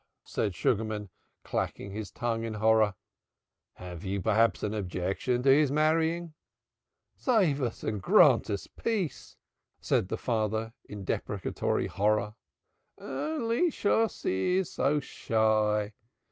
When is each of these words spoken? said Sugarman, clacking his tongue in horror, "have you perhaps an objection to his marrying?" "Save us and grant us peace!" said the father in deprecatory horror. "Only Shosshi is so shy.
said 0.23 0.55
Sugarman, 0.55 1.11
clacking 1.43 1.91
his 1.91 2.09
tongue 2.09 2.43
in 2.43 2.55
horror, 2.55 2.95
"have 3.73 4.03
you 4.03 4.19
perhaps 4.19 4.63
an 4.63 4.73
objection 4.73 5.43
to 5.43 5.49
his 5.51 5.71
marrying?" 5.71 6.33
"Save 7.15 7.61
us 7.61 7.83
and 7.83 8.01
grant 8.01 8.49
us 8.49 8.65
peace!" 8.65 9.37
said 9.79 10.07
the 10.07 10.17
father 10.17 10.73
in 10.89 11.03
deprecatory 11.05 11.85
horror. 11.85 12.33
"Only 12.97 13.69
Shosshi 13.69 14.57
is 14.57 14.71
so 14.71 14.99
shy. 14.99 15.93